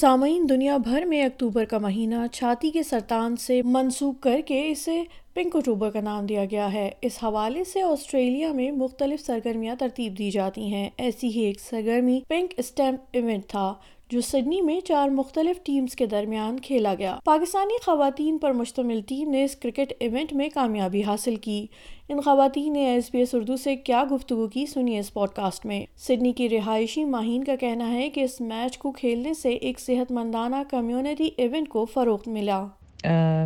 سامعین 0.00 0.48
دنیا 0.48 0.76
بھر 0.76 1.04
میں 1.04 1.24
اکتوبر 1.24 1.64
کا 1.64 1.78
مہینہ 1.78 2.16
چھاتی 2.32 2.70
کے 2.70 2.82
سرطان 2.82 3.36
سے 3.36 3.62
منسوخ 3.64 4.14
کر 4.20 4.40
کے 4.46 4.68
اسے 4.68 5.02
پنک 5.34 5.56
اکتوبر 5.56 5.90
کا 5.90 6.00
نام 6.00 6.26
دیا 6.26 6.44
گیا 6.50 6.72
ہے۔ 6.72 6.90
اس 7.02 7.24
حوالے 7.24 7.64
سے 7.64 7.82
آسٹریلیا 7.82 8.52
میں 8.52 8.70
مختلف 8.72 9.20
سرگرمیاں 9.20 9.74
ترتیب 9.78 10.18
دی 10.18 10.30
جاتی 10.30 10.66
ہیں۔ 10.66 10.90
ایسی 10.96 11.28
ہی 11.28 11.40
ایک 11.40 11.60
سرگرمی 11.60 12.20
پنک 12.28 12.54
اسٹیمپ 12.56 13.00
ایونٹ 13.12 13.46
تھا، 13.46 13.74
جو 14.08 14.20
سڈنی 14.20 14.60
میں 14.60 14.80
چار 14.80 15.08
مختلف 15.08 15.62
ٹیمز 15.62 15.94
کے 15.94 16.06
درمیان 16.06 16.60
کھیلا 16.60 16.94
گیا۔ 16.94 17.18
پاکستانی 17.24 17.74
خواتین 17.84 18.38
پر 18.38 18.52
مشتمل 18.52 19.00
ٹیم 19.00 19.30
نے 19.30 19.44
اس 19.44 19.56
کرکٹ 19.56 19.92
ایونٹ 19.98 20.32
میں 20.32 20.48
کامیابی 20.54 21.02
حاصل 21.02 21.36
کی۔ 21.36 21.66
ان 22.08 22.20
خواتین 22.20 22.72
نے 22.72 22.86
ایس 22.86 23.10
بی 23.12 23.18
ایس 23.18 23.34
اردو 23.34 23.56
سے 23.56 23.76
کیا 23.76 24.04
گفتگو 24.10 24.48
کی 24.48 24.66
سنیے 24.66 24.98
اس 24.98 25.12
پوڈ 25.12 25.28
کاسٹ 25.28 25.66
میں۔ 25.66 25.84
سڈنی 25.96 26.32
کی 26.32 26.48
رہائشی 26.48 27.04
ماہین 27.04 27.44
کا 27.44 27.56
کہنا 27.56 27.92
ہے 27.92 28.10
کہ 28.10 28.20
اس 28.20 28.40
میچ 28.40 28.78
کو 28.78 28.92
کھیلنے 28.92 29.34
سے 29.34 29.50
ایک 29.50 29.80
صحت 29.80 30.12
مندانہ 30.12 30.56
کمیونٹی 30.70 31.30
ایونٹ 31.36 31.68
کو 31.68 31.84
فروغ 31.84 32.20
ملا۔ 32.26 32.66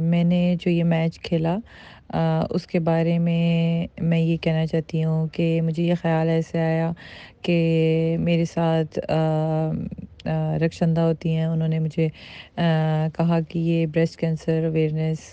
میں 0.02 0.22
نے 0.24 0.38
جو 0.60 0.70
یہ 0.70 0.84
میچ 0.84 1.18
کھیلا 1.22 1.56
اس 2.50 2.66
کے 2.66 2.80
بارے 2.80 3.18
میں 3.18 3.86
میں 4.02 4.18
یہ 4.20 4.36
کہنا 4.42 4.64
چاہتی 4.66 5.02
ہوں 5.04 5.26
کہ 5.32 5.60
مجھے 5.64 5.82
یہ 5.82 5.94
خیال 6.02 6.28
ایسے 6.28 6.60
آیا 6.60 6.90
کہ 7.42 7.56
میرے 8.20 8.44
ساتھ 8.44 8.98
رکشندہ 10.60 11.00
ہوتی 11.00 11.34
ہیں، 11.36 11.44
انہوں 11.44 11.68
نے 11.68 11.78
مجھے 11.78 12.08
کہا 13.14 13.38
کہ 13.48 13.58
یہ 13.58 13.86
بریسٹ 13.86 14.16
کینسر 14.18 14.64
اویئرنیس 14.64 15.28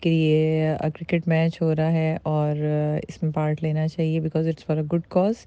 کے 0.00 0.10
لیے 0.10 0.72
کرکٹ 0.94 1.28
میچ 1.28 1.60
ہو 1.62 1.74
رہا 1.74 1.92
ہے 1.92 2.16
اور 2.24 2.56
اس 3.08 3.22
میں 3.22 3.30
پارٹ 3.32 3.62
لینا 3.62 3.86
چاہیے 3.88 4.20
because 4.20 4.48
it's 4.48 4.64
for 4.66 4.76
a 4.76 4.82
good 4.92 5.06
cause 5.08 5.44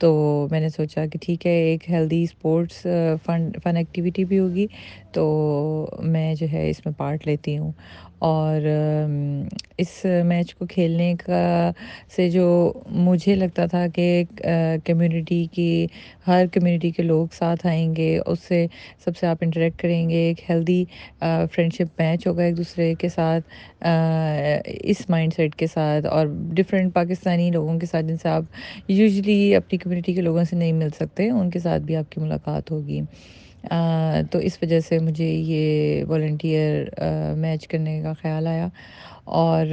تو 0.00 0.10
میں 0.50 0.60
نے 0.60 0.68
سوچا 0.68 1.06
کہ 1.06 1.18
ٹھیک 1.22 1.46
ہے، 1.46 1.52
ایک 1.70 1.90
healthy 1.90 2.22
sports 2.22 2.86
fun 3.26 3.48
fun 3.62 3.76
activity 3.76 4.24
بھی 4.24 4.38
ہوگی۔ 4.38 4.66
تو 5.12 5.24
میں 6.02 6.34
جو 6.34 6.46
ہے 6.52 6.68
اس 6.70 6.84
میں 6.86 6.92
پارٹ 6.98 7.26
لیتی 7.26 7.56
ہوں۔ 7.58 7.72
اور 8.28 8.60
اس 9.78 10.06
میچ 10.24 10.54
کو 10.54 10.66
کھیلنے 10.70 11.12
کا 11.24 11.70
سے 12.16 12.28
جو 12.30 12.46
مجھے 13.06 13.34
لگتا 13.34 13.66
تھا 13.66 13.86
کہ 13.94 14.22
کمیونٹی 14.84 15.44
کی، 15.52 15.86
ہر 16.26 16.44
کمیونٹی 16.52 16.90
کے 16.90 17.02
لوگ 17.02 17.26
ساتھ 17.32 17.66
آئیں 17.66 17.94
گے، 17.96 18.18
اس 18.26 18.38
سے 18.48 18.66
سب 19.04 19.16
سے 19.16 19.26
آپ 19.26 19.36
انٹریکٹ 19.40 19.80
کریں 19.82 20.08
گے، 20.10 20.16
ایک 20.28 20.50
ہیلدی 20.50 20.84
فرینڈ 21.20 21.72
شپ 21.74 22.00
میچ 22.00 22.26
ہوگا 22.26 22.42
ایک 22.44 22.56
دوسرے 22.56 22.92
کے 22.98 23.08
ساتھ 23.08 23.84
اس 24.82 25.08
مائنڈ 25.10 25.34
سیٹ 25.36 25.54
کے 25.54 25.66
ساتھ۔ 25.66 26.06
اور 26.06 26.26
ڈفرینٹ 26.54 26.94
پاکستانی 26.94 27.50
لوگوں 27.50 27.78
کے 27.78 27.86
ساتھ 27.86 28.06
جن 28.06 28.16
سے 28.22 28.28
آپ 28.28 28.42
یوزلی 28.88 29.54
اپنی 29.56 29.78
کمیونٹی 29.90 30.12
کے 30.14 30.20
لوگوں 30.20 30.44
سے 30.44 30.56
نہیں 30.56 30.72
مل 30.72 30.88
سکتے، 30.90 31.30
ان 31.30 31.50
کے 31.50 31.58
ساتھ 31.58 31.82
بھی 31.82 31.96
آپ 31.96 32.12
کی 32.12 32.20
ملاقات 32.20 32.70
ہوگی۔ 32.70 33.00
تو 34.30 34.38
اس 34.38 34.58
وجہ 34.62 34.80
سے 34.80 34.98
مجھے 34.98 35.28
یہ 35.28 36.04
والنٹیئر 36.04 36.84
میچ 37.36 37.68
کرنے 37.68 38.00
کا 38.02 38.12
خیال 38.12 38.46
آیا۔ 38.46 38.68
اور 39.24 39.66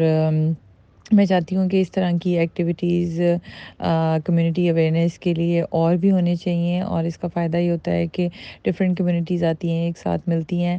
میں 1.11 1.25
چاہتی 1.25 1.55
ہوں 1.55 1.67
کہ 1.69 1.81
اس 1.81 1.91
طرح 1.91 2.11
کی 2.21 2.37
ایکٹیویٹیز 2.39 3.19
کمیونٹی 4.25 4.69
اویئرنیس 4.69 5.17
کے 5.19 5.33
لیے 5.33 5.61
اور 5.69 5.95
بھی 5.95 6.11
ہونے 6.11 6.35
چاہئیں 6.35 6.81
اور 6.81 7.03
اس 7.03 7.17
کا 7.17 7.27
فائدہ 7.33 7.57
یہ 7.57 7.71
ہوتا 7.71 7.91
ہے 7.91 8.07
کہ 8.07 8.27
ڈفرینٹ 8.63 8.97
کمیونٹیز 8.97 9.43
آتی 9.43 9.71
ہیں، 9.71 9.85
ایک 9.85 9.97
ساتھ 9.97 10.27
ملتی 10.29 10.63
ہیں۔ 10.63 10.77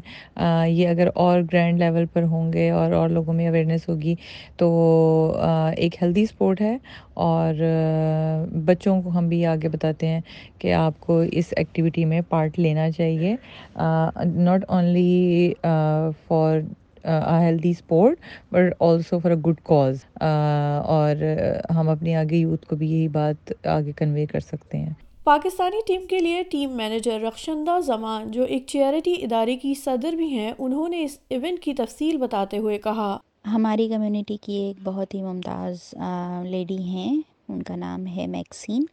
یہ 0.68 0.88
اگر 0.88 1.08
اور 1.14 1.40
گرینڈ 1.52 1.78
لیول 1.78 2.06
پر 2.12 2.22
ہوں 2.22 2.52
گے 2.52 2.68
اور 2.70 2.92
اور 2.92 3.08
لوگوں 3.08 3.34
میں 3.34 3.48
اویئرنیس 3.48 3.88
ہوگی 3.88 4.14
تو 4.56 4.68
ایک 5.76 6.02
ہیلدی 6.02 6.22
اسپورٹ 6.22 6.60
ہے۔ 6.60 6.76
اور 7.16 7.54
بچوں 8.64 9.00
کو 9.02 9.10
ہم 9.10 9.28
بھی 9.28 9.44
آگے 9.46 9.68
بتاتے 9.68 10.06
ہیں 10.08 10.20
کہ 10.58 10.72
آپ 10.74 11.00
کو 11.00 11.20
اس 11.32 11.52
ایکٹیویٹی 11.56 12.04
میں 12.04 12.20
پارٹ 12.28 12.58
لینا 12.58 12.90
چاہیے۔ 12.90 13.34
Not 14.26 14.64
only 14.68 15.52
for 16.28 16.58
healthy 17.41 17.70
sport 17.70 18.19
but 18.52 18.74
also 18.80 19.19
for 19.19 19.30
a 19.30 19.36
good 19.36 19.61
cause 19.63 20.05
اور 20.85 21.23
ہم 21.74 21.89
اپنے 21.89 22.14
آگے 22.17 22.36
یوتھ 22.36 22.67
کو 22.67 22.77
بھی 22.77 22.91
یہی 22.91 23.08
بات 23.08 23.67
آگے 23.67 23.92
کنوے 23.92 24.27
کر 24.27 24.41
سکتے 24.41 24.79
ہیں۔ 24.79 24.92
پاکستانی 25.24 25.77
ٹیم 25.86 26.07
کے 26.07 26.18
لیے 26.18 26.42
ٹیم 26.42 26.70
مینیجر 26.70 27.20
رخشندہ 27.20 27.79
زمان 27.86 28.30
جو 28.30 28.42
ایک 28.42 28.64
چیئرٹی 28.67 29.14
ادارے 29.23 29.57
کی 29.57 29.74
صدر 29.74 30.13
بھی 30.13 30.29
ہیں 30.29 30.52
انہوں 30.58 30.89
نے 30.89 31.02
اس 31.05 31.18
ایونٹ 31.29 31.61
کی 31.61 31.74
تفصیل 31.74 32.17
بتاتے 32.17 32.58
ہوئے 32.58 32.79
کہا۔ 32.79 33.17
ہماری 33.47 33.89
کمیونٹی 33.89 34.36
کی 34.36 34.52
ایک 34.52 34.77
بہت 34.85 35.14
ہی 35.14 35.23
ممتاز 35.23 35.95
لیڈی 36.45 36.83
ہیں۔ 36.83 37.20
ان 37.48 37.63
کا 37.63 37.77
نام 37.77 38.07
ہے 38.07 38.27
میکسین۔ 38.27 38.85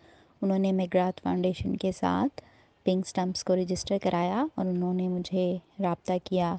انہوں 0.42 0.60
نے 0.60 0.72
میگرات 0.72 1.22
فاؤنڈیشن 1.24 1.76
کے 1.78 1.92
ساتھ 1.92 2.42
پنک 2.86 3.08
سٹمپس 3.08 3.44
کو 3.44 3.56
رجسٹر 3.56 3.98
کرایا 4.04 4.46
اور 4.56 4.66
انہوں 4.66 4.94
نے 4.94 5.08
مجھے 5.08 5.58
رابطہ 5.80 6.14
کیا۔ 6.24 6.56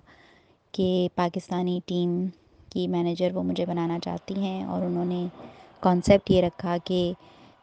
کہ 0.72 1.08
پاکستانی 1.14 1.80
ٹیم 1.86 2.26
کی 2.72 2.88
مینیجر 2.88 3.34
وہ 3.34 3.42
مجھے 3.42 3.66
بنانا 3.66 3.98
چاہتی 3.98 4.34
ہیں 4.34 4.64
اور 4.64 4.82
انہوں 4.82 5.04
نے 5.04 5.26
کانسیپٹ 5.80 6.30
یہ 6.30 6.42
رکھا 6.42 6.76
کہ 6.84 7.12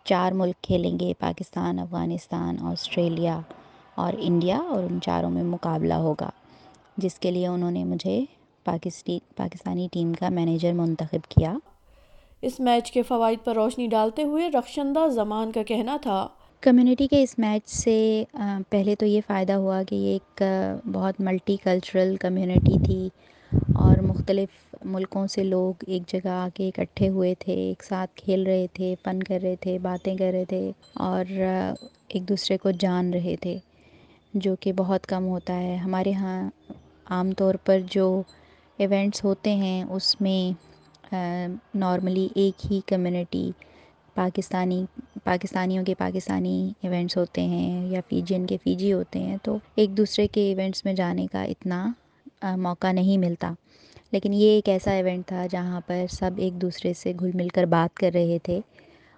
چار 0.03 0.31
ملک 0.31 0.63
کھیلیں 0.63 0.99
گے، 0.99 1.13
پاکستان، 1.19 1.79
افغانستان، 1.79 2.55
آسٹریلیا 2.61 3.39
اور 3.95 4.13
انڈیا 4.17 4.57
اور 4.57 4.83
ان 4.83 4.99
چاروں 5.01 5.29
میں 5.29 5.43
مقابلہ 5.43 5.93
ہوگا، 5.93 6.29
جس 6.97 7.19
کے 7.19 7.31
لیے 7.31 7.47
انہوں 7.47 7.71
نے 7.71 7.83
مجھے 7.83 8.25
پاکستی 8.63 9.19
پاکستانی 9.35 9.87
ٹیم 9.91 10.13
کا 10.13 10.29
مینیجر 10.29 10.73
منتخب 10.73 11.29
کیا۔ 11.29 11.53
اس 12.41 12.59
میچ 12.59 12.91
کے 12.91 13.01
فوائد 13.01 13.39
پر 13.43 13.55
روشنی 13.55 13.87
ڈالتے 13.87 14.23
ہوئے 14.23 14.49
رخشندہ 14.49 15.07
زمان 15.07 15.51
کا 15.51 15.63
کہنا 15.63 15.97
تھا 16.01 16.27
کمیونٹی 16.63 17.07
کے 17.07 17.21
اس 17.23 17.37
میچ 17.39 17.67
سے 17.67 18.23
پہلے 18.69 18.95
تو 18.95 19.05
یہ 19.05 19.21
فائدہ 19.27 19.53
ہوا 19.53 19.81
کہ 19.87 19.95
یہ 19.95 20.11
ایک 20.13 20.43
بہت 20.93 21.19
ملٹی 21.19 21.55
کلچرل 21.63 22.15
کمیونٹی 22.15 22.77
تھی 22.85 23.09
اور 23.77 24.01
مختلف 24.01 24.75
ملکوں 24.85 25.25
سے 25.27 25.43
لوگ 25.43 25.83
ایک 25.87 26.03
جگہ 26.07 26.29
آ 26.29 26.47
کے 26.53 26.67
اکٹھے 26.67 27.09
ہوئے 27.09 27.33
تھے، 27.39 27.53
ایک 27.63 27.83
ساتھ 27.83 28.15
کھیل 28.15 28.45
رہے 28.47 28.65
تھے، 28.73 28.93
فن 29.03 29.21
کر 29.23 29.39
رہے 29.43 29.55
تھے، 29.61 29.77
باتیں 29.81 30.15
کر 30.17 30.31
رہے 30.33 30.45
تھے 30.49 30.71
اور 31.07 31.25
ایک 31.33 32.27
دوسرے 32.29 32.57
کو 32.57 32.71
جان 32.79 33.13
رہے 33.13 33.35
تھے، 33.41 33.57
جو 34.33 34.55
کہ 34.59 34.73
بہت 34.73 35.07
کم 35.07 35.27
ہوتا 35.27 35.57
ہے۔ 35.57 35.75
ہمارے 35.77 36.09
یہاں 36.09 36.41
عام 37.11 37.31
طور 37.37 37.55
پر 37.65 37.79
جو 37.91 38.07
ایونٹس 38.79 39.23
ہوتے 39.23 39.55
ہیں، 39.55 39.83
اس 39.85 40.15
میں 40.21 41.13
نارملی 41.75 42.27
ایک 42.35 42.71
ہی 42.71 42.79
کمیونٹی 42.87 43.49
پاکستانی، 44.15 44.85
پاکستانیوں 45.23 45.85
کے 45.85 45.95
پاکستانی 45.95 46.73
ایونٹس 46.81 47.17
ہوتے 47.17 47.41
ہیں 47.41 47.89
یا 47.89 48.01
فیجین 48.09 48.45
کے 48.45 48.57
فیجی 48.63 48.93
ہوتے 48.93 49.19
ہیں، 49.19 49.37
تو 49.43 49.57
ایک 49.75 49.97
دوسرے 49.97 50.27
کے 50.27 50.53
ایونٹس 50.53 50.85
میں 50.85 50.93
جانے 50.93 51.27
کا 51.31 51.43
اتنا 51.43 51.91
موقع 52.57 52.91
نہیں 52.91 53.17
ملتا۔ 53.17 53.53
لیکن 54.11 54.33
یہ 54.33 54.49
ایک 54.49 54.69
ایسا 54.69 54.91
ایونٹ 54.91 55.25
تھا 55.25 55.45
جہاں 55.49 55.81
پر 55.87 56.05
سب 56.09 56.31
ایک 56.37 56.53
دوسرے 56.53 56.93
سے 56.93 57.13
گھل 57.19 57.31
مل 57.33 57.47
کر 57.47 57.63
بات 57.63 57.97
کر 57.97 58.11
رہے 58.13 58.37
تھے 58.43 58.59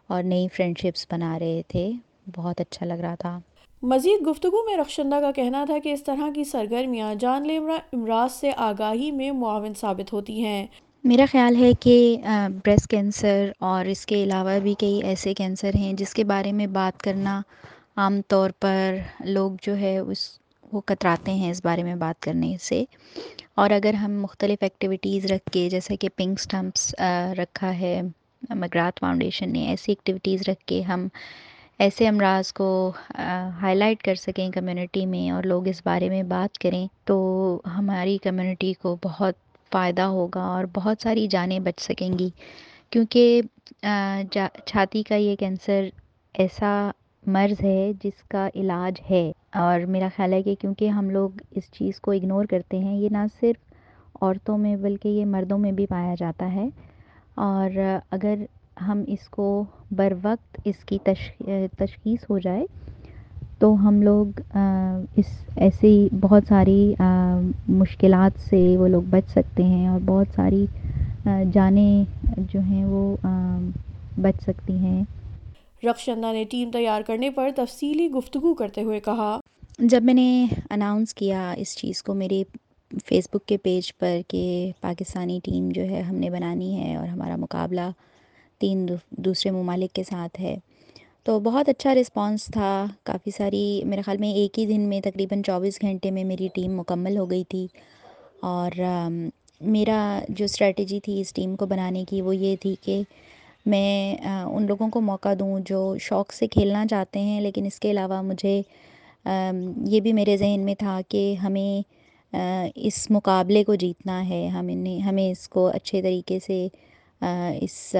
اور 0.07 0.23
نئی 0.23 0.47
فرینڈ 0.53 0.77
شپس 0.77 1.05
بنا 1.11 1.39
رہے 1.39 1.61
تھے۔ 1.67 1.91
بہت 2.35 2.61
اچھا 2.61 2.85
لگ 2.85 2.93
رہا 2.93 3.15
تھا۔ 3.15 3.39
مزید 3.83 4.27
گفتگو 4.27 4.65
میں 4.65 4.77
رخشندہ 4.77 5.15
کا 5.15 5.31
کہنا 5.31 5.65
تھا 5.65 5.77
کہ 5.83 5.93
اس 5.93 6.03
طرح 6.03 6.29
کی 6.35 6.43
سرگرمیاں 6.43 7.15
جان 7.15 7.47
لیوا 7.47 7.77
امراض 7.93 8.31
سے 8.31 8.51
آگاہی 8.57 9.11
میں 9.11 9.31
معاون 9.31 9.73
ثابت 9.73 10.13
ہوتی 10.13 10.43
ہیں۔ 10.43 10.67
میرا 11.05 11.25
خیال 11.31 11.55
ہے 11.55 11.71
کہ 11.79 11.95
بریسٹ 12.63 12.87
کینسر 12.89 13.49
اور 13.67 13.85
اس 13.85 14.05
کے 14.05 14.23
علاوہ 14.23 14.57
بھی 14.63 14.73
کئی 14.79 14.99
ایسے 15.05 15.33
کینسر 15.33 15.75
ہیں 15.75 15.91
جس 15.93 16.13
کے 16.13 16.23
بارے 16.23 16.51
میں 16.51 16.67
بات 16.73 17.01
کرنا 17.01 17.39
عام 17.97 18.19
طور 18.27 18.49
پر 18.59 18.95
لوگ 19.25 19.51
جو 19.61 19.75
ہے 19.77 19.97
اس، 19.97 20.27
وہ 20.73 20.81
کتراتے 20.85 21.33
ہیں 21.33 21.51
اس 21.51 21.61
بارے 21.65 21.83
میں 21.83 21.95
بات 21.95 22.19
کرنے 22.19 22.55
سے۔ 22.61 22.83
اور 23.55 23.71
اگر 23.71 23.93
ہم 23.93 24.19
مختلف 24.21 24.63
ایکٹیویٹیز 24.63 25.25
رکھ 25.25 25.51
کے، 25.53 25.67
جیسے 25.69 25.97
کہ 25.97 26.09
پنک 26.15 26.39
اسٹمپس 26.39 26.93
رکھا 27.39 27.77
ہے، 27.79 28.01
مگرات 28.55 28.99
فاؤنڈیشن 28.99 29.53
نے، 29.53 29.67
ایسی 29.69 29.91
ایکٹیویٹیز 29.91 30.49
رکھ 30.49 30.65
کے 30.65 30.81
ہم 30.83 31.07
ایسے 31.79 32.07
امراض 32.07 32.51
کو 32.53 32.67
ہائی 33.61 33.75
لائٹ 33.75 34.03
کر 34.03 34.15
سکیں 34.17 34.49
کمیونٹی 34.51 35.05
میں 35.05 35.29
اور 35.31 35.43
لوگ 35.43 35.67
اس 35.67 35.81
بارے 35.85 36.09
میں 36.09 36.21
بات 36.27 36.57
کریں 36.59 36.85
تو 37.05 37.15
ہماری 37.77 38.17
کمیونٹی 38.23 38.73
کو 38.81 38.95
بہت 39.03 39.43
فائدہ 39.75 40.01
ہوگا 40.09 40.43
اور 40.47 40.65
بہت 40.73 41.01
ساری 41.01 41.27
جانیں 41.27 41.59
بچ 41.59 41.79
سکیں 41.79 42.19
گی۔ 42.19 42.29
کیونکہ 42.89 43.41
چھاتی 44.65 45.03
کا 45.03 45.15
یہ 45.15 45.35
کینسر 45.35 45.87
ایسا 46.35 46.71
مرض 47.25 47.63
ہے 47.63 47.91
جس 48.03 48.23
کا 48.27 48.49
علاج 48.55 49.01
ہے۔ 49.09 49.31
اور 49.55 49.85
میرا 49.85 50.07
خیال 50.15 50.33
ہے 50.33 50.41
کہ 50.43 50.55
کیونکہ 50.55 50.87
ہم 50.89 51.09
لوگ 51.09 51.29
اس 51.51 51.71
چیز 51.71 51.99
کو 51.99 52.11
اگنور 52.11 52.45
کرتے 52.45 52.79
ہیں، 52.79 52.95
یہ 52.95 53.09
نہ 53.11 53.25
صرف 53.39 53.73
عورتوں 54.21 54.57
میں 54.57 54.75
بلکہ 54.75 55.09
یہ 55.09 55.25
مردوں 55.25 55.57
میں 55.57 55.71
بھی 55.71 55.85
پایا 55.85 56.15
جاتا 56.19 56.51
ہے۔ 56.53 56.67
اور 57.37 57.77
اگر 58.11 58.35
ہم 58.87 59.03
اس 59.07 59.29
کو 59.29 59.47
بر 59.91 60.13
وقت 60.23 60.57
اس 60.63 60.83
کی 60.85 60.97
تشخیص 61.77 62.29
ہو 62.29 62.39
جائے 62.39 62.65
تو 63.61 63.73
ہم 63.79 64.01
لوگ 64.01 64.39
اس 65.15 65.25
ایسی 65.57 65.91
بہت 66.21 66.43
ساری 66.47 66.79
مشکلات 67.73 68.39
سے 68.41 68.77
وہ 68.77 68.87
لوگ 68.87 69.01
بچ 69.09 69.29
سکتے 69.29 69.63
ہیں 69.65 69.87
اور 69.87 69.99
بہت 70.05 70.35
ساری 70.35 70.65
جانیں 71.53 72.03
جو 72.49 72.59
ہیں 72.61 72.85
وہ 72.85 73.15
بچ 74.17 74.41
سکتی 74.41 74.77
ہیں۔ 74.77 75.03
رخشندہ 75.83 76.31
نے 76.33 76.43
ٹیم 76.49 76.71
تیار 76.71 77.01
کرنے 77.01 77.29
پر 77.31 77.49
تفصیلی 77.55 78.09
گفتگو 78.11 78.53
کرتے 78.55 78.83
ہوئے 78.83 78.99
کہا 79.01 79.37
جب 79.79 80.03
میں 80.03 80.13
نے 80.13 80.27
اناؤنس 80.69 81.13
کیا 81.13 81.51
اس 81.57 81.75
چیز 81.77 82.01
کو 82.03 82.13
میرے 82.13 82.43
فیس 83.05 83.27
بک 83.31 83.45
کے 83.45 83.57
پیج 83.57 83.91
پر 83.97 84.19
کہ 84.27 84.41
پاکستانی 84.81 85.39
ٹیم 85.43 85.69
جو 85.69 85.83
ہے 85.83 86.01
ہم 86.01 86.15
نے 86.15 86.29
بنانی 86.29 86.75
ہے 86.75 86.95
اور 86.95 87.07
ہمارا 87.07 87.35
مقابلہ 87.37 87.89
تین 88.61 88.85
دوسرے 89.17 89.51
ممالک 89.51 89.93
کے 89.93 90.03
ساتھ 90.03 90.39
ہے 90.41 90.55
تو 91.25 91.39
بہت 91.39 91.69
اچھا 91.69 91.93
رسپانس 91.95 92.45
تھا۔ 92.53 92.69
کافی 93.03 93.31
ساری، 93.37 93.81
میرے 93.85 94.01
خیال 94.01 94.17
میں 94.17 94.29
ایک 94.33 94.57
ہی 94.59 94.65
دن 94.65 94.81
میں 94.89 94.99
تقریباً 95.01 95.41
چوبیس 95.43 95.81
گھنٹے 95.81 96.11
میں 96.11 96.23
میری 96.23 96.47
ٹیم 96.53 96.75
مکمل 96.77 97.17
ہو 97.17 97.29
گئی 97.29 97.43
تھی۔ 97.49 97.65
اور 98.41 98.71
میرا 99.61 99.99
جو 100.29 100.45
اسٹریٹجی 100.45 100.99
تھی 100.99 101.19
اس 101.21 101.33
ٹیم 101.33 101.55
کو 101.55 101.65
بنانے 101.65 102.03
کی 102.09 102.21
وہ 102.21 102.35
یہ 102.35 102.55
تھی 102.61 102.75
کہ 102.81 103.01
میں 103.65 104.15
ان 104.23 104.65
لوگوں 104.67 104.89
کو 104.89 105.01
موقع 105.01 105.33
دوں 105.39 105.59
جو 105.65 105.79
شوق 106.01 106.33
سے 106.33 106.47
کھیلنا 106.47 106.85
چاہتے 106.89 107.19
ہیں، 107.19 107.39
لیکن 107.41 107.65
اس 107.65 107.79
کے 107.79 107.91
علاوہ 107.91 108.21
مجھے 108.21 108.61
یہ 109.91 109.99
بھی 109.99 110.13
میرے 110.13 110.37
ذہن 110.37 110.65
میں 110.65 110.75
تھا 110.75 110.99
کہ 111.09 111.33
ہمیں 111.43 112.37
اس 112.75 113.05
مقابلے 113.11 113.63
کو 113.63 113.75
جیتنا 113.75 114.27
ہے۔ 114.29 114.47
ہم 114.47 114.65
نے 114.77 114.97
ہمیں 114.99 115.29
اس 115.31 115.47
کو 115.49 115.67
اچھے 115.67 116.01
طریقے 116.01 116.39
سے 116.47 116.67
اس 117.61 117.95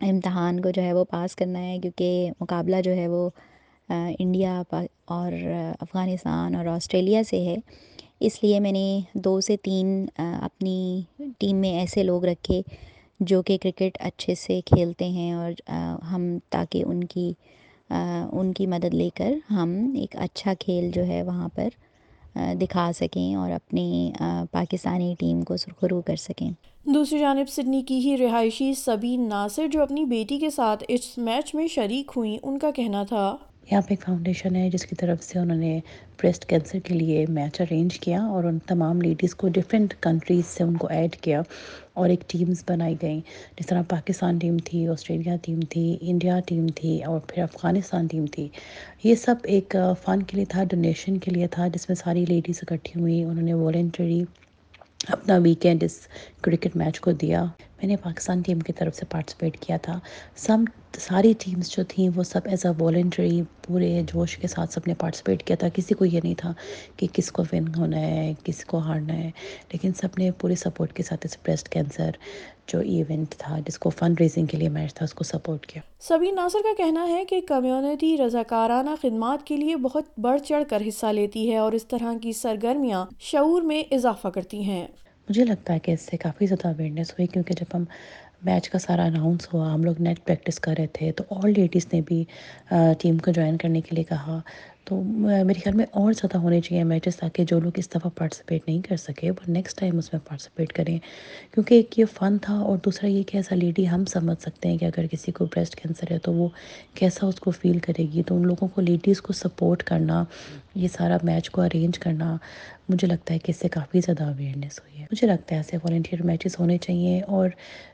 امتحان 0.00 0.60
کو 0.60 0.70
جو 0.70 0.82
ہے 0.82 0.92
وہ 0.92 1.04
پاس 1.04 1.34
کرنا 1.36 1.58
ہے، 1.60 1.78
کیونکہ 1.78 2.30
مقابلہ 2.40 2.76
جو 2.84 2.92
ہے 2.92 3.06
وہ 3.08 3.28
انڈیا 3.88 4.62
اور 5.06 5.32
افغانستان 5.80 6.54
اور 6.54 6.66
آسٹریلیا 6.66 7.22
سے 7.30 7.40
ہے۔ 7.44 7.56
اس 8.20 8.42
لیے 8.42 8.60
میں 8.60 8.72
نے 8.72 9.00
دو 9.14 9.40
سے 9.40 9.56
تین 9.62 10.06
اپنی 10.18 11.02
ٹیم 11.38 11.56
میں 11.56 11.70
ایسے 11.78 12.02
لوگ 12.02 12.24
رکھے 12.24 12.60
جو 13.20 13.42
کہ 13.42 13.56
کرکٹ 13.62 13.98
اچھے 14.00 14.34
سے 14.34 14.60
کھیلتے 14.66 15.08
ہیں 15.08 15.32
اور 15.32 15.52
ہم 16.12 16.22
تاکہ 16.50 16.82
ان 16.86 17.04
کی 17.04 17.32
ان 17.90 18.52
کی 18.52 18.66
مدد 18.66 18.94
لے 18.94 19.08
کر 19.14 19.32
ہم 19.50 19.70
ایک 19.96 20.16
اچھا 20.16 20.52
کھیل 20.58 20.90
جو 20.90 21.06
ہے 21.06 21.22
وہاں 21.22 21.48
پر 21.54 21.68
دکھا 22.34 22.90
سکیں 22.96 23.34
اور 23.34 23.50
اپنی 23.50 24.12
پاکستانی 24.50 25.14
ٹیم 25.18 25.42
کو 25.42 25.56
سرخرو 25.56 26.00
کر 26.00 26.16
سکیں۔ 26.16 26.50
دوسری 26.84 27.18
جانب 27.18 27.48
سڈنی 27.48 27.82
کی 27.82 27.98
ہی 27.98 28.16
رہائشی 28.18 28.72
سبین 28.74 29.28
ناصر 29.28 29.66
جو 29.66 29.82
اپنی 29.82 30.04
بیٹی 30.04 30.38
کے 30.38 30.50
ساتھ 30.50 30.84
اس 30.88 31.18
میچ 31.18 31.54
میں 31.54 31.66
شریک 31.66 32.10
ہوئیں، 32.16 32.38
ان 32.42 32.58
کا 32.58 32.70
کہنا 32.70 33.02
تھا۔ 33.02 33.36
یہاں 33.70 33.82
پہ 33.82 33.92
ایک 33.92 34.02
فاؤنڈیشن 34.02 34.56
ہے 34.56 34.68
جس 34.70 34.84
کی 34.86 34.94
طرف 34.94 35.22
سے 35.22 35.38
انہوں 35.38 35.58
نے 35.58 35.78
بریسٹ 36.20 36.44
کینسر 36.46 36.78
کے 36.84 36.94
لیے 36.94 37.24
میچ 37.28 37.60
ارینج 37.60 37.98
کیا 38.00 38.20
اور 38.24 38.44
ان 38.44 38.58
تمام 38.66 39.00
لیڈیز 39.02 39.34
کو 39.34 39.48
ڈفرینٹ 39.48 39.94
کنٹریز 40.00 40.44
سے 40.46 40.64
ان 40.64 40.76
کو 40.76 40.88
ایڈ 40.88 41.16
کیا 41.16 41.40
اور 41.94 42.08
ایک 42.08 42.28
ٹیمز 42.28 42.62
بنائی 42.68 42.96
گئیں۔ 43.02 43.20
جس 43.58 43.66
طرح 43.66 43.82
پاکستان 43.88 44.38
ٹیم 44.38 44.56
تھی، 44.64 44.86
آسٹریلیا 44.88 45.36
ٹیم 45.42 45.60
تھی، 45.70 45.96
انڈیا 46.00 46.38
ٹیم 46.46 46.66
تھی 46.74 47.02
اور 47.02 47.20
پھر 47.28 47.42
افغانستان 47.42 48.06
ٹیم 48.06 48.26
تھی۔ 48.26 48.48
یہ 49.04 49.14
سب 49.14 49.34
ایک 49.44 49.76
فن 50.04 50.22
کے 50.22 50.36
لیے 50.36 50.44
تھا 50.44 50.64
ڈونیشن 50.64 51.18
کے 51.18 51.30
لیے 51.30 51.46
تھا، 51.46 51.68
جس 51.68 51.88
میں 51.88 51.96
ساری 51.96 52.24
لیڈیز 52.28 52.58
اکٹھی 52.62 53.00
ہوئی 53.00 53.22
انہوں 53.22 53.44
نے 53.44 53.54
والنٹری 53.54 54.22
اپنا 55.08 55.36
ویکینڈ 55.36 55.82
اس 55.84 55.98
کرکٹ 56.42 56.76
میچ 56.76 57.00
کو 57.00 57.12
دیا۔ 57.12 57.44
میں 57.82 57.88
نے 57.88 57.96
پاکستان 57.96 58.40
ٹیم 58.40 58.58
کی 58.58 58.72
طرف 58.72 58.96
سے 58.96 59.06
پارٹیسپیٹ 59.10 59.58
کیا 59.60 59.76
تھا۔ 59.76 59.98
سم 60.36 60.64
ساری 60.98 61.32
ٹیمز 61.38 61.70
جو 61.70 61.82
تھیں 61.88 62.08
وہ 62.16 62.22
سب 62.22 62.40
ایز 62.44 62.66
اے 62.66 62.82
والنٹری 62.82 63.42
پورے 63.66 64.02
جوش 64.12 64.36
کے 64.36 64.48
ساتھ 64.48 64.72
سب 64.72 64.80
نے 64.86 64.94
پارٹیسپیٹ 64.94 65.42
کیا 65.42 65.56
تھا۔ 65.56 65.68
کسی 65.68 65.94
کو 65.94 66.04
یہ 66.04 66.20
نہیں 66.24 66.34
تھا 66.34 66.52
کہ 66.96 67.06
کس 67.12 67.32
کو 67.32 67.42
ون 67.52 67.74
ہونا 67.76 68.00
ہے، 68.00 68.32
کس 68.44 68.64
کو 68.64 68.78
ہارنا 68.78 69.14
ہے، 69.14 69.30
لیکن 69.72 69.92
سب 69.92 70.08
نے 70.18 70.30
پورے 70.30 70.54
سپورٹ 70.54 70.92
کے 70.92 71.02
ساتھ 71.02 71.26
اس 71.26 71.36
بریسٹ 71.46 71.68
کینسر 71.68 72.10
جو 72.66 72.78
ایونٹ 72.78 73.30
تھا، 73.30 73.58
جس 73.66 73.78
کو 73.78 73.90
فنڈ 73.90 74.20
ریزنگ 74.20 74.46
کے 74.46 74.56
لیے 74.56 74.68
میچ 74.68 74.94
تھا، 74.94 75.04
اس 75.04 75.14
کو 75.14 75.24
سپورٹ 75.24 75.66
کیا۔ 75.66 75.82
سبین 76.00 76.34
ناصر 76.34 76.58
کا 76.62 76.74
کہنا 76.76 77.08
ہے 77.08 77.24
کہ 77.24 77.40
کمیونٹی 77.48 78.16
رضاکارانہ 78.16 78.90
خدمات 79.02 79.46
کے 79.46 79.56
لیے 79.56 79.76
بہت 79.76 80.04
بڑھ 80.18 80.40
چڑھ 80.40 80.64
کر 80.70 80.82
حصہ 80.88 81.06
لیتی 81.06 81.50
ہے 81.52 81.56
اور 81.56 81.72
اس 81.72 81.86
طرح 81.86 82.12
کی 82.22 82.32
سرگرمیاں 82.32 83.06
شعور 83.20 83.62
میں 83.62 83.82
اضافہ 83.90 84.28
کرتی 84.28 84.62
ہیں۔ 84.62 84.86
مجھے 85.28 85.44
لگتا 85.44 85.74
ہے 85.74 85.78
کہ 85.78 85.92
اس 85.92 86.00
سے 86.00 86.16
کافی 86.16 86.46
زیادہ 86.46 86.68
اویئرنیس 86.68 87.10
ہوئی 87.10 87.26
کیونکہ 87.26 87.54
جب 87.54 87.76
ہم 87.76 87.84
میچ 88.42 88.68
کا 88.70 88.78
سارا 88.78 89.04
اناؤنس 89.04 89.54
ہوا، 89.54 89.72
ہم 89.74 89.84
لوگ 89.84 90.00
نیٹ 90.00 90.24
پریکٹس 90.24 90.58
کر 90.60 90.74
رہے 90.78 90.86
تھے، 90.92 91.12
تو 91.12 91.24
آل 91.30 91.52
لیڈیز 91.56 91.86
نے 91.92 92.00
بھی 92.00 92.24
ٹیم 93.00 93.18
کو 93.18 93.30
جوائن 93.30 93.56
کرنے 93.56 93.80
کے 93.80 93.94
لیے 93.94 94.04
کہا۔ 94.04 94.40
تو 94.84 95.00
میرے 95.02 95.60
خیال 95.60 95.76
میں 95.76 95.84
اور 95.90 96.12
زیادہ 96.12 96.38
ہونے 96.38 96.60
چاہیے 96.60 96.84
میچز 96.84 97.16
تاکہ 97.16 97.44
جو 97.44 97.60
لوگ 97.60 97.72
اس 97.74 97.90
دفعہ 97.90 98.10
پارٹیسپیٹ 98.14 98.62
نہیں 98.66 98.80
کر 98.82 98.96
سکے 98.96 99.30
وہ 99.30 99.50
نیکسٹ 99.50 99.78
ٹائم 99.78 99.98
اس 99.98 100.12
میں 100.12 100.20
پارٹیسپیٹ 100.28 100.72
کریں۔ 100.72 100.98
کیونکہ 101.54 101.74
ایک 101.74 101.98
یہ 101.98 102.04
فن 102.12 102.38
تھا 102.38 102.54
اور 102.54 102.78
دوسرا 102.84 103.08
یہ 103.08 103.22
کہ 103.22 103.36
ایسا 103.36 103.54
لیڈی 103.54 103.88
ہم 103.88 104.04
سمجھ 104.04 104.42
سکتے 104.42 104.68
ہیں 104.68 104.78
کہ 104.78 104.84
اگر 104.84 105.06
کسی 105.06 105.32
کو 105.32 105.44
بریسٹ 105.44 105.76
کینسر 105.76 106.12
ہے 106.12 106.18
تو 106.18 106.32
وہ 106.32 106.48
کیسا 106.94 107.26
اس 107.26 107.40
کو 107.40 107.50
فیل 107.50 107.78
کرے 107.78 108.06
گی۔ 108.12 108.22
تو 108.22 108.36
ان 108.36 108.46
لوگوں 108.46 108.68
کو 108.68 108.80
لیڈیز 108.80 109.20
کو 109.22 109.32
سپورٹ 109.32 109.82
کرنا، 109.82 110.24
یہ 110.74 110.88
سارا 110.88 111.16
میچ 111.22 111.50
کو 111.50 111.62
ارینج 111.62 111.98
کرنا 111.98 112.36
مجھے 112.88 113.08
لگتا 113.08 113.34
ہے 113.34 113.38
کہ 113.38 113.50
اس 113.50 113.56
سے 113.56 113.68
کافی 113.68 114.00
زیادہ 114.00 114.24
اویئرنیس 114.24 114.78
ہوئی 114.78 115.00
ہے۔ 115.00 115.06
مجھے 115.12 115.26
لگتا 115.26 115.54
ہے 115.54 115.60
ایسے 115.60 115.76
والنٹیئر 115.76 116.22
میچز 116.22 116.58
ہونے 116.58 116.78
چاہیے 116.78 117.20
اور 117.28 117.48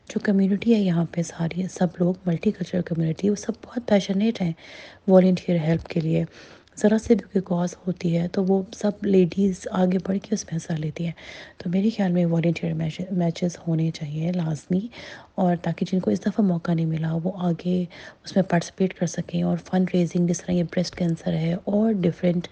جو 0.08 0.20
کمیونٹی 0.22 0.74
ہے 0.74 0.80
یہاں 0.80 1.04
پہ 1.12 1.22
ساری 1.22 1.66
سب 1.70 1.86
لوگ 2.00 2.14
ملٹی 2.26 2.50
کلچرل 2.50 2.82
کمیونٹی 2.82 3.30
وہ 3.30 3.34
سب 3.34 3.52
بہت 3.66 3.88
پیشنیٹ 3.88 4.40
ہیں 4.42 4.52
والنٹیئر 5.08 5.58
ہیلپ 5.58 5.86
کے 5.86 6.00
لیے۔ 6.00 6.24
ذرا 6.82 6.98
سے 6.98 7.14
بھی 7.14 7.24
کوئی 7.24 7.42
کاز 7.44 7.74
ہوتی 7.86 8.16
ہے 8.18 8.26
تو 8.28 8.44
وہ 8.44 8.62
سب 8.76 9.04
لیڈیز 9.06 9.66
آگے 9.72 9.98
بڑھ 10.06 10.18
کے 10.22 10.34
اس 10.34 10.44
میں 10.44 10.56
حصہ 10.56 10.72
لیتی 10.72 11.04
ہیں۔ 11.04 11.12
تو 11.58 11.70
میرے 11.70 11.90
خیال 11.96 12.12
میں 12.12 12.24
والنٹیئر 12.26 12.72
میچز 13.12 13.56
ہونے 13.66 13.90
چاہیے 13.94 14.32
لازمی 14.32 14.86
اور 15.34 15.56
تاکہ 15.62 15.86
جن 15.92 16.00
کو 16.00 16.10
اس 16.10 16.24
دفعہ 16.26 16.44
موقع 16.44 16.72
نہیں 16.72 16.86
ملا 16.86 17.12
وہ 17.22 17.32
آگے 17.40 17.84
اس 18.24 18.36
میں 18.36 18.44
پارٹیسپیٹ 18.44 18.94
کر 18.94 19.06
سکیں 19.06 19.42
اور 19.42 19.56
فنڈ 19.64 19.90
ریزنگ 19.94 20.26
جس 20.26 20.40
طرح 20.40 20.54
یہ 20.54 20.64
بریسٹ 20.64 20.96
کینسر 20.96 21.32
ہے 21.32 21.54
اور 21.64 21.92
ڈفرینٹ 22.00 22.48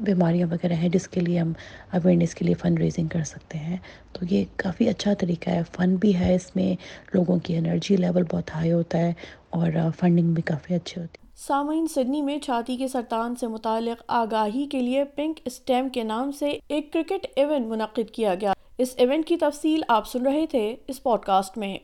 بیماریاں 0.00 0.46
وغیرہ 0.50 0.72
ہیں 0.72 0.88
جس 0.88 1.08
کے 1.08 1.20
لیے 1.20 1.38
ہم 1.38 1.52
اویئرنیس 1.92 2.34
کے 2.34 2.44
لیے 2.44 2.54
فنڈ 2.54 2.78
ریزنگ 2.78 3.08
کر 3.08 3.22
سکتے 3.24 3.58
ہیں۔ 3.58 3.76
تو 4.12 4.26
یہ 4.30 4.44
کافی 4.56 4.88
اچھا 4.88 5.14
طریقہ 5.14 5.50
ہے۔ 5.50 5.62
فن 5.76 5.96
بھی 5.96 6.14
ہے 6.14 6.34
اس 6.34 6.54
میں، 6.56 6.74
لوگوں 7.14 7.38
کی 7.38 7.56
انرجی 7.56 7.96
لیول 7.96 8.24
بہت 8.32 8.54
ہائی 8.54 8.72
ہوتا 8.72 8.98
ہے 8.98 9.12
اور 9.50 9.70
فنڈنگ 9.98 10.34
بھی 10.34 10.42
کافی 10.42 10.74
اچھی 10.74 11.00
ہوتی 11.00 11.18
ہے۔ 11.22 11.27
سامعین، 11.46 11.86
سڈنی 11.86 12.22
میں 12.22 12.38
چھاتی 12.38 12.76
کے 12.76 12.88
سرطان 12.88 13.36
سے 13.36 13.46
متعلق 13.46 14.02
آگاہی 14.08 14.66
کے 14.66 14.80
لیے 14.80 15.04
پنک 15.04 15.40
اسٹیم 15.44 15.88
کے 15.88 16.02
نام 16.02 16.32
سے 16.32 16.58
ایک 16.68 16.92
کرکٹ 16.92 17.26
ایونٹ 17.36 17.66
منعقد 17.66 18.10
کیا 18.12 18.34
گیا۔ 18.34 18.52
اس 18.78 18.94
ایونٹ 18.96 19.26
کی 19.26 19.36
تفصیل 19.36 19.80
آپ 19.88 20.06
سن 20.06 20.26
رہے 20.26 20.46
تھے 20.46 20.76
اس 20.88 21.02
پوڈ 21.02 21.20
کاسٹ 21.20 21.58
میں۔ 21.58 21.78